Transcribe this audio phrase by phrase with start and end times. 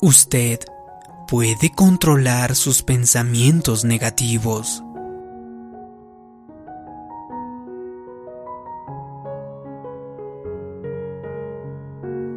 [0.00, 0.60] Usted
[1.26, 4.84] puede controlar sus pensamientos negativos.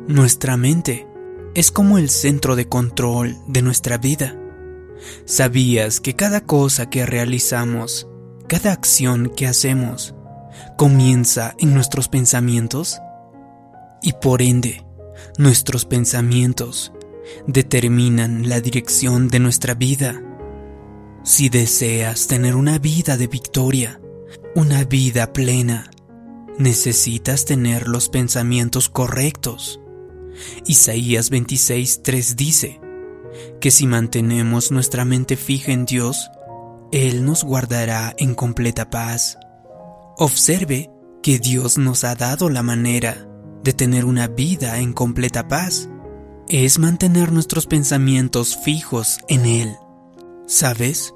[0.07, 1.07] Nuestra mente
[1.53, 4.35] es como el centro de control de nuestra vida.
[5.25, 8.07] ¿Sabías que cada cosa que realizamos,
[8.47, 10.15] cada acción que hacemos,
[10.77, 12.99] comienza en nuestros pensamientos?
[14.01, 14.83] Y por ende,
[15.37, 16.91] nuestros pensamientos
[17.47, 20.21] determinan la dirección de nuestra vida.
[21.23, 24.01] Si deseas tener una vida de victoria,
[24.55, 25.91] una vida plena,
[26.57, 29.79] necesitas tener los pensamientos correctos.
[30.65, 32.79] Isaías 26:3 dice
[33.59, 36.29] que si mantenemos nuestra mente fija en Dios,
[36.91, 39.37] Él nos guardará en completa paz.
[40.17, 40.89] Observe
[41.23, 43.27] que Dios nos ha dado la manera
[43.63, 45.87] de tener una vida en completa paz.
[46.53, 49.77] Es mantener nuestros pensamientos fijos en Él.
[50.47, 51.13] ¿Sabes?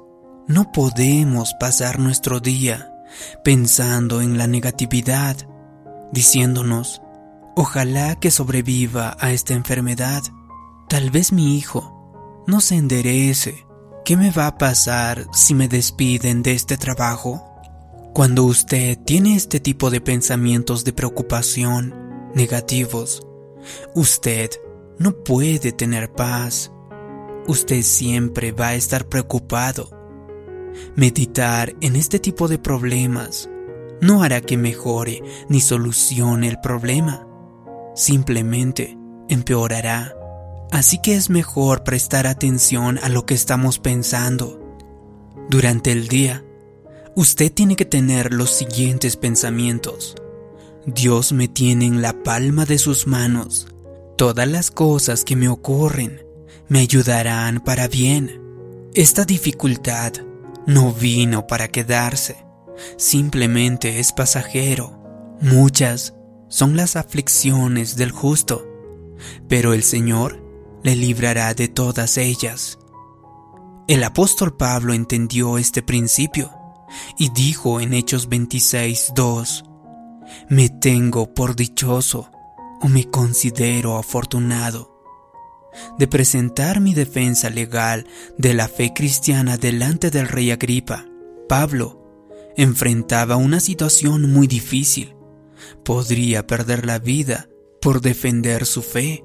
[0.48, 2.90] No podemos pasar nuestro día
[3.44, 5.36] pensando en la negatividad,
[6.10, 7.02] diciéndonos,
[7.54, 10.22] Ojalá que sobreviva a esta enfermedad.
[10.88, 13.66] Tal vez mi hijo no se enderece.
[14.06, 17.44] ¿Qué me va a pasar si me despiden de este trabajo?
[18.14, 21.94] Cuando usted tiene este tipo de pensamientos de preocupación
[22.34, 23.22] negativos,
[23.94, 24.48] usted
[24.98, 26.72] no puede tener paz.
[27.46, 29.90] Usted siempre va a estar preocupado.
[30.94, 33.48] Meditar en este tipo de problemas
[34.00, 37.26] no hará que mejore ni solucione el problema
[37.96, 38.96] simplemente
[39.28, 40.14] empeorará.
[40.70, 44.60] Así que es mejor prestar atención a lo que estamos pensando.
[45.48, 46.44] Durante el día,
[47.16, 50.14] usted tiene que tener los siguientes pensamientos.
[50.84, 53.68] Dios me tiene en la palma de sus manos.
[54.16, 56.24] Todas las cosas que me ocurren
[56.68, 58.40] me ayudarán para bien.
[58.94, 60.14] Esta dificultad
[60.66, 62.38] no vino para quedarse,
[62.96, 64.98] simplemente es pasajero.
[65.42, 66.14] Muchas
[66.48, 68.66] son las aflicciones del justo,
[69.48, 70.42] pero el Señor
[70.82, 72.78] le librará de todas ellas.
[73.86, 76.50] El apóstol Pablo entendió este principio
[77.18, 79.64] y dijo en Hechos 26:2,
[80.48, 82.30] Me tengo por dichoso
[82.80, 84.94] o me considero afortunado
[85.98, 88.06] de presentar mi defensa legal
[88.38, 91.06] de la fe cristiana delante del rey Agripa.
[91.48, 92.02] Pablo
[92.56, 95.16] enfrentaba una situación muy difícil
[95.84, 97.48] podría perder la vida
[97.80, 99.24] por defender su fe.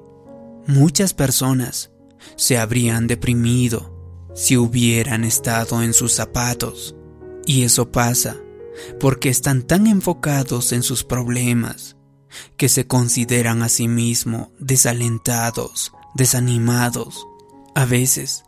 [0.66, 1.90] Muchas personas
[2.36, 6.94] se habrían deprimido si hubieran estado en sus zapatos.
[7.46, 8.36] Y eso pasa
[9.00, 11.96] porque están tan enfocados en sus problemas
[12.56, 17.26] que se consideran a sí mismos desalentados, desanimados.
[17.74, 18.44] A veces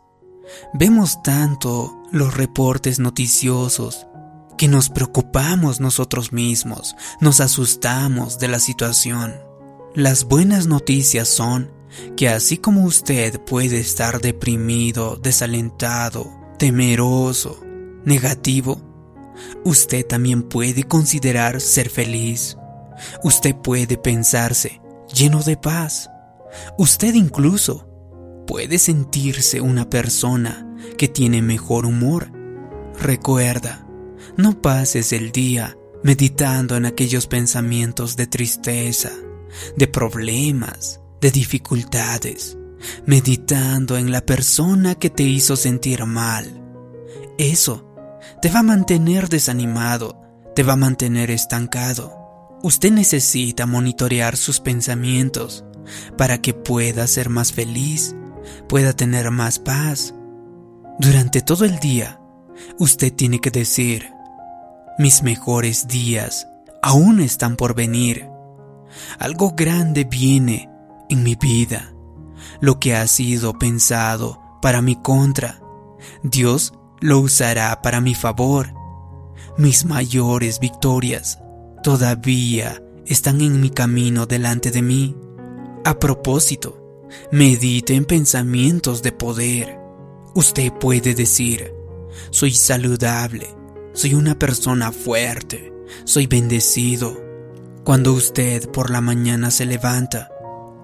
[0.73, 4.07] vemos tanto los reportes noticiosos
[4.57, 9.35] que nos preocupamos nosotros mismos, nos asustamos de la situación.
[9.93, 11.71] Las buenas noticias son
[12.15, 17.59] que así como usted puede estar deprimido, desalentado, temeroso,
[18.05, 18.81] negativo,
[19.63, 22.57] usted también puede considerar ser feliz.
[23.23, 24.81] Usted puede pensarse
[25.13, 26.09] lleno de paz.
[26.77, 27.87] Usted incluso
[28.47, 32.31] puede sentirse una persona que tiene mejor humor.
[32.99, 33.85] Recuerda,
[34.37, 39.11] no pases el día meditando en aquellos pensamientos de tristeza,
[39.75, 42.57] de problemas, de dificultades,
[43.05, 46.61] meditando en la persona que te hizo sentir mal.
[47.37, 47.91] Eso
[48.41, 50.21] te va a mantener desanimado,
[50.55, 52.24] te va a mantener estancado.
[52.63, 55.63] Usted necesita monitorear sus pensamientos
[56.17, 58.15] para que pueda ser más feliz,
[58.67, 60.15] pueda tener más paz.
[60.99, 62.19] Durante todo el día,
[62.79, 64.11] usted tiene que decir,
[64.97, 66.47] mis mejores días
[66.81, 68.29] aún están por venir.
[69.19, 70.69] Algo grande viene
[71.09, 71.93] en mi vida.
[72.61, 75.59] Lo que ha sido pensado para mi contra,
[76.23, 78.73] Dios lo usará para mi favor.
[79.57, 81.39] Mis mayores victorias
[81.85, 85.15] todavía están en mi camino delante de mí.
[85.83, 89.77] A propósito, medite en pensamientos de poder.
[90.33, 91.71] Usted puede decir,
[92.31, 93.55] soy saludable,
[93.93, 95.71] soy una persona fuerte,
[96.05, 97.23] soy bendecido.
[97.83, 100.31] Cuando usted por la mañana se levanta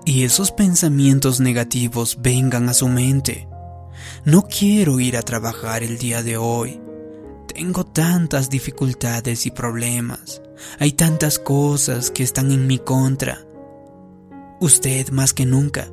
[0.06, 3.48] y esos pensamientos negativos vengan a su mente,
[4.24, 6.80] no quiero ir a trabajar el día de hoy.
[7.48, 10.44] Tengo tantas dificultades y problemas.
[10.80, 13.46] Hay tantas cosas que están en mi contra.
[14.60, 15.90] Usted más que nunca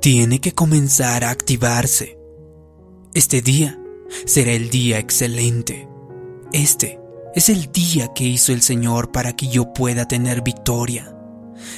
[0.00, 2.18] tiene que comenzar a activarse.
[3.12, 3.78] Este día
[4.24, 5.88] será el día excelente.
[6.52, 6.98] Este
[7.34, 11.14] es el día que hizo el Señor para que yo pueda tener victoria.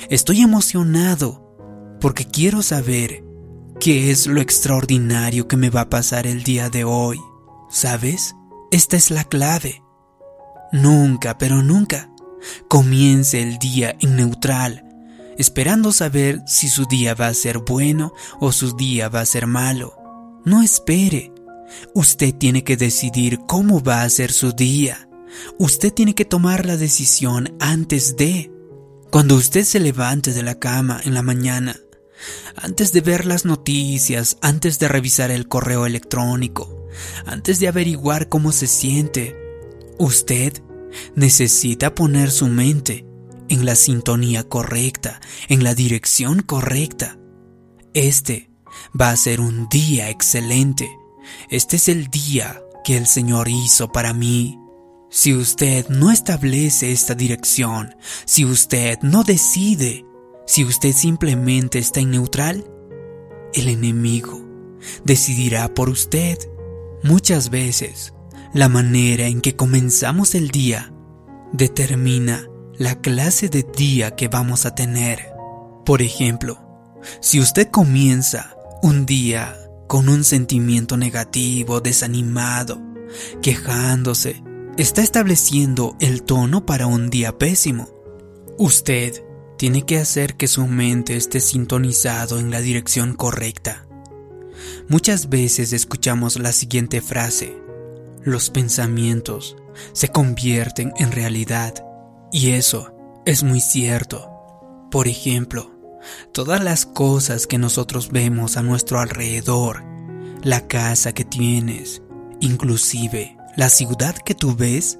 [0.08, 1.42] Estoy emocionado
[2.00, 3.24] porque quiero saber
[3.80, 7.18] qué es lo extraordinario que me va a pasar el día de hoy.
[7.68, 8.36] ¿Sabes?
[8.70, 9.82] Esta es la clave.
[10.72, 12.10] Nunca, pero nunca,
[12.68, 14.84] comience el día en neutral,
[15.38, 19.46] esperando saber si su día va a ser bueno o su día va a ser
[19.46, 19.96] malo.
[20.44, 21.32] No espere.
[21.94, 25.08] Usted tiene que decidir cómo va a ser su día.
[25.58, 28.50] Usted tiene que tomar la decisión antes de.
[29.10, 31.76] Cuando usted se levante de la cama en la mañana,
[32.56, 36.88] antes de ver las noticias, antes de revisar el correo electrónico,
[37.26, 39.36] antes de averiguar cómo se siente,
[39.98, 40.62] usted
[41.14, 43.06] necesita poner su mente
[43.48, 47.18] en la sintonía correcta, en la dirección correcta.
[47.94, 48.50] Este
[48.98, 50.90] va a ser un día excelente.
[51.50, 54.58] Este es el día que el Señor hizo para mí.
[55.10, 60.06] Si usted no establece esta dirección, si usted no decide,
[60.46, 62.64] si usted simplemente está en neutral,
[63.52, 64.42] el enemigo
[65.04, 66.38] decidirá por usted.
[67.02, 68.14] Muchas veces,
[68.54, 70.92] la manera en que comenzamos el día
[71.52, 72.46] determina
[72.76, 75.30] la clase de día que vamos a tener.
[75.84, 76.58] Por ejemplo,
[77.20, 79.56] si usted comienza un día
[79.86, 82.80] con un sentimiento negativo, desanimado,
[83.40, 84.42] quejándose,
[84.76, 87.88] está estableciendo el tono para un día pésimo.
[88.58, 89.22] Usted
[89.58, 93.86] tiene que hacer que su mente esté sintonizado en la dirección correcta.
[94.88, 97.56] Muchas veces escuchamos la siguiente frase,
[98.24, 99.56] los pensamientos
[99.92, 101.74] se convierten en realidad,
[102.30, 104.30] y eso es muy cierto.
[104.90, 105.70] Por ejemplo,
[106.32, 109.84] todas las cosas que nosotros vemos a nuestro alrededor,
[110.42, 112.02] la casa que tienes,
[112.40, 114.98] inclusive la ciudad que tú ves,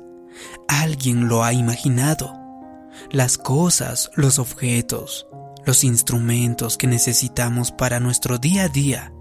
[0.69, 2.38] alguien lo ha imaginado.
[3.10, 5.26] Las cosas, los objetos,
[5.64, 9.12] los instrumentos que necesitamos para nuestro día a día,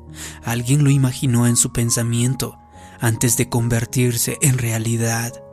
[0.44, 2.61] alguien lo imaginó en su pensamiento
[3.02, 5.44] antes de convertirse en realidad.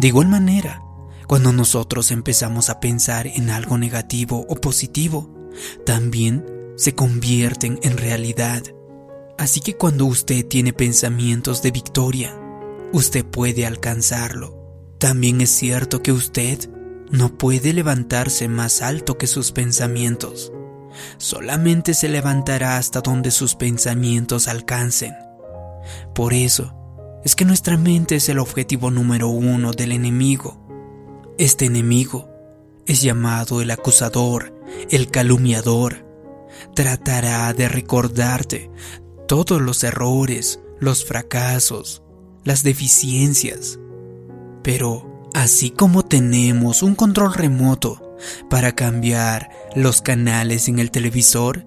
[0.00, 0.82] De igual manera,
[1.26, 5.30] cuando nosotros empezamos a pensar en algo negativo o positivo,
[5.84, 6.44] también
[6.76, 8.62] se convierten en realidad.
[9.38, 12.38] Así que cuando usted tiene pensamientos de victoria,
[12.92, 14.56] usted puede alcanzarlo.
[14.98, 16.70] También es cierto que usted
[17.10, 20.52] no puede levantarse más alto que sus pensamientos.
[21.18, 25.14] Solamente se levantará hasta donde sus pensamientos alcancen.
[26.14, 26.75] Por eso,
[27.26, 30.64] es que nuestra mente es el objetivo número uno del enemigo.
[31.38, 32.28] Este enemigo
[32.86, 34.54] es llamado el acusador,
[34.90, 36.06] el calumniador.
[36.76, 38.70] Tratará de recordarte
[39.26, 42.04] todos los errores, los fracasos,
[42.44, 43.80] las deficiencias.
[44.62, 48.16] Pero así como tenemos un control remoto
[48.48, 51.66] para cambiar los canales en el televisor,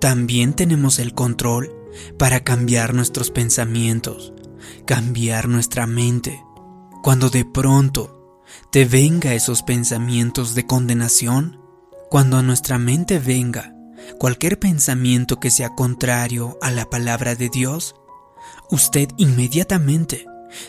[0.00, 1.76] también tenemos el control
[2.18, 4.32] para cambiar nuestros pensamientos,
[4.86, 6.42] cambiar nuestra mente.
[7.02, 11.60] Cuando de pronto te venga esos pensamientos de condenación,
[12.10, 13.74] cuando a nuestra mente venga
[14.18, 17.94] cualquier pensamiento que sea contrario a la palabra de Dios,
[18.70, 20.26] usted inmediatamente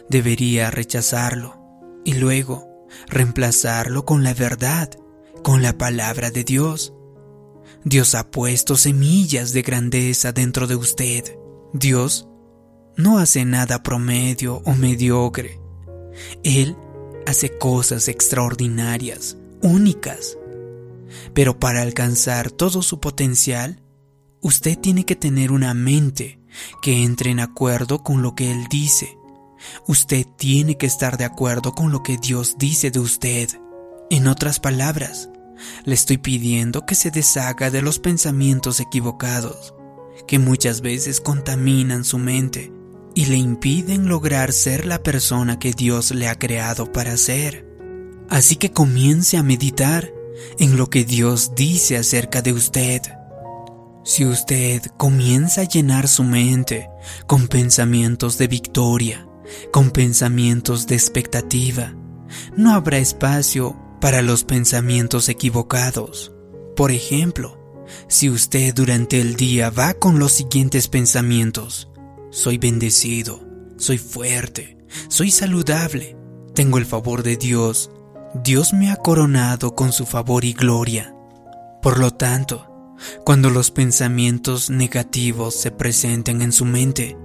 [0.09, 1.59] debería rechazarlo
[2.03, 2.67] y luego
[3.07, 4.89] reemplazarlo con la verdad,
[5.43, 6.93] con la palabra de Dios.
[7.83, 11.37] Dios ha puesto semillas de grandeza dentro de usted.
[11.73, 12.27] Dios
[12.97, 15.61] no hace nada promedio o mediocre.
[16.43, 16.75] Él
[17.27, 20.37] hace cosas extraordinarias, únicas.
[21.33, 23.83] Pero para alcanzar todo su potencial,
[24.41, 26.39] usted tiene que tener una mente
[26.81, 29.15] que entre en acuerdo con lo que Él dice.
[29.87, 33.49] Usted tiene que estar de acuerdo con lo que Dios dice de usted.
[34.09, 35.29] En otras palabras,
[35.85, 39.75] le estoy pidiendo que se deshaga de los pensamientos equivocados,
[40.27, 42.76] que muchas veces contaminan su mente
[43.17, 47.65] y le impiden lograr ser la persona que Dios le ha creado para ser.
[48.29, 50.13] Así que comience a meditar
[50.59, 53.01] en lo que Dios dice acerca de usted.
[54.03, 56.91] Si usted comienza a llenar su mente
[57.25, 59.27] con pensamientos de victoria,
[59.71, 61.95] con pensamientos de expectativa,
[62.55, 66.33] no habrá espacio para los pensamientos equivocados.
[66.75, 71.89] Por ejemplo, si usted durante el día va con los siguientes pensamientos,
[72.31, 73.41] soy bendecido,
[73.77, 76.15] soy fuerte, soy saludable,
[76.53, 77.91] tengo el favor de Dios,
[78.43, 81.13] Dios me ha coronado con su favor y gloria.
[81.81, 82.67] Por lo tanto,
[83.23, 87.17] cuando los pensamientos negativos se presenten en su mente.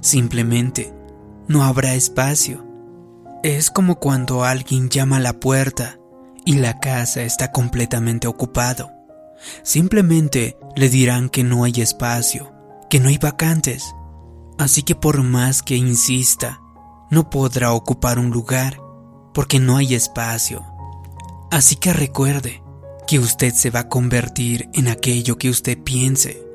[0.00, 0.92] Simplemente
[1.48, 2.66] no habrá espacio.
[3.42, 5.98] Es como cuando alguien llama a la puerta
[6.44, 8.90] y la casa está completamente ocupado.
[9.62, 12.52] Simplemente le dirán que no hay espacio,
[12.90, 13.94] que no hay vacantes.
[14.60, 16.60] Así que por más que insista,
[17.10, 18.78] no podrá ocupar un lugar
[19.32, 20.62] porque no hay espacio.
[21.50, 22.62] Así que recuerde
[23.06, 26.46] que usted se va a convertir en aquello que usted piense.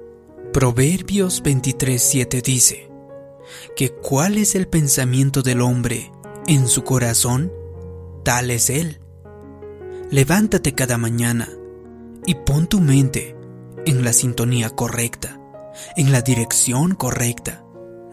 [0.54, 2.92] Proverbios 23:7 dice
[3.76, 6.12] que cuál es el pensamiento del hombre
[6.46, 7.52] en su corazón,
[8.24, 9.00] tal es él.
[10.12, 11.50] Levántate cada mañana
[12.28, 13.36] y pon tu mente
[13.88, 15.40] en la sintonía correcta,
[15.96, 17.65] en la dirección correcta.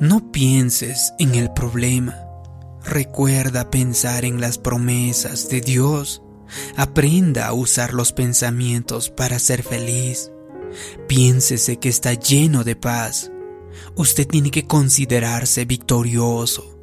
[0.03, 2.17] No pienses en el problema.
[2.85, 6.25] Recuerda pensar en las promesas de Dios.
[6.75, 10.33] Aprenda a usar los pensamientos para ser feliz.
[11.07, 13.31] Piénsese que está lleno de paz.
[13.95, 16.81] Usted tiene que considerarse victorioso.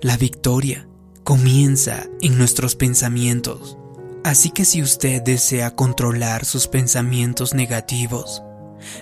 [0.00, 0.88] La victoria
[1.24, 3.76] comienza en nuestros pensamientos.
[4.24, 8.42] Así que si usted desea controlar sus pensamientos negativos,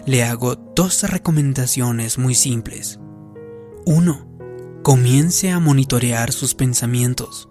[0.07, 3.00] le hago dos recomendaciones muy simples.
[3.87, 4.81] 1.
[4.83, 7.49] Comience a monitorear sus pensamientos.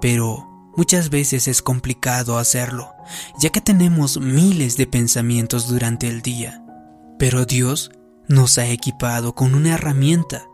[0.00, 2.88] Pero muchas veces es complicado hacerlo,
[3.40, 6.64] ya que tenemos miles de pensamientos durante el día.
[7.18, 7.90] Pero Dios
[8.26, 10.48] nos ha equipado con una herramienta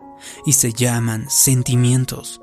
[0.47, 2.41] y se llaman sentimientos.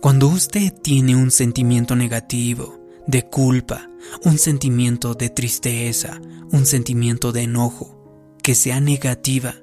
[0.00, 3.88] Cuando usted tiene un sentimiento negativo, de culpa,
[4.24, 9.54] un sentimiento de tristeza, un sentimiento de enojo, que sea negativa,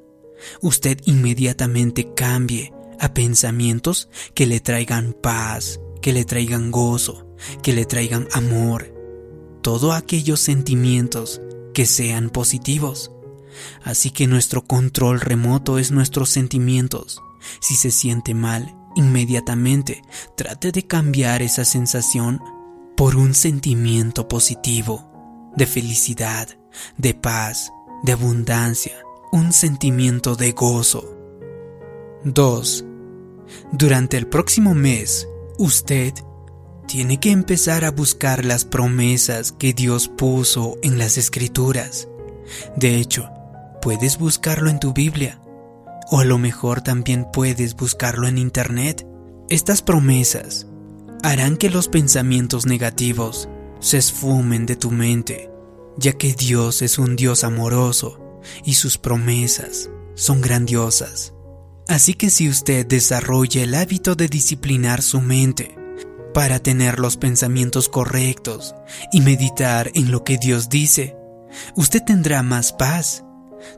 [0.62, 7.28] usted inmediatamente cambie a pensamientos que le traigan paz, que le traigan gozo,
[7.62, 8.94] que le traigan amor,
[9.62, 11.42] todos aquellos sentimientos
[11.74, 13.12] que sean positivos.
[13.84, 17.22] Así que nuestro control remoto es nuestros sentimientos.
[17.62, 20.02] Si se siente mal, inmediatamente
[20.36, 22.42] trate de cambiar esa sensación
[22.96, 26.48] por un sentimiento positivo, de felicidad,
[26.98, 27.72] de paz,
[28.04, 29.03] de abundancia,
[29.34, 31.18] un sentimiento de gozo.
[32.24, 32.86] 2.
[33.72, 36.14] Durante el próximo mes, usted
[36.88, 42.08] tiene que empezar a buscar las promesas que Dios puso en las escrituras.
[42.76, 43.28] De hecho,
[43.82, 45.42] puedes buscarlo en tu Biblia,
[46.12, 49.08] o a lo mejor también puedes buscarlo en Internet.
[49.50, 50.68] Estas promesas
[51.24, 53.50] harán que los pensamientos negativos
[53.80, 55.50] se esfumen de tu mente,
[55.98, 58.23] ya que Dios es un Dios amoroso
[58.64, 61.34] y sus promesas son grandiosas.
[61.88, 65.78] Así que si usted desarrolla el hábito de disciplinar su mente
[66.34, 68.74] para tener los pensamientos correctos
[69.12, 71.16] y meditar en lo que Dios dice,
[71.76, 73.24] usted tendrá más paz,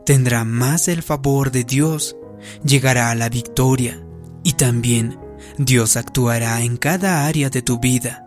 [0.04, 2.16] tendrá más el favor de Dios,
[2.64, 4.02] llegará a la victoria
[4.42, 5.18] y también
[5.58, 8.22] Dios actuará en cada área de tu vida.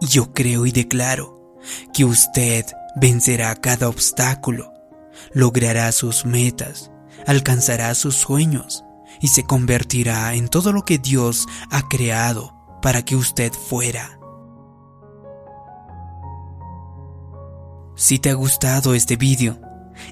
[0.00, 1.56] Y yo creo y declaro
[1.94, 4.72] que usted vencerá cada obstáculo,
[5.32, 6.90] logrará sus metas,
[7.26, 8.84] alcanzará sus sueños
[9.20, 14.18] y se convertirá en todo lo que Dios ha creado para que usted fuera.
[17.94, 19.58] Si te ha gustado este vídeo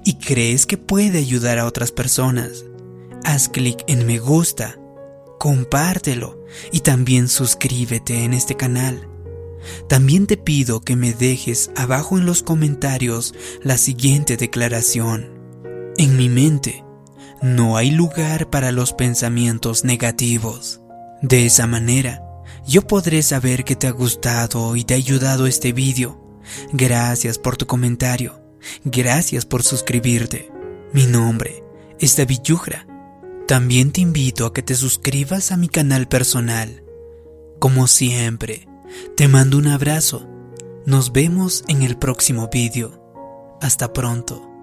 [0.05, 2.65] y crees que puede ayudar a otras personas,
[3.25, 4.77] haz clic en me gusta
[5.39, 6.43] compártelo
[6.73, 9.14] y también suscríbete en este canal.
[9.89, 15.31] También te pido que me dejes abajo en los comentarios la siguiente declaración.
[15.97, 16.85] En mi mente
[17.43, 20.81] no hay lugar para los pensamientos negativos.
[21.23, 22.23] De esa manera,
[22.67, 26.41] yo podré saber que te ha gustado y te ha ayudado este vídeo.
[26.73, 28.41] Gracias por tu comentario.
[28.85, 30.51] Gracias por suscribirte.
[30.93, 31.63] Mi nombre
[31.99, 32.87] es David Yugra
[33.47, 36.83] también te invito a que te suscribas a mi canal personal.
[37.59, 38.67] Como siempre,
[39.17, 40.27] te mando un abrazo.
[40.87, 43.01] Nos vemos en el próximo vídeo.
[43.61, 44.54] Hasta pronto.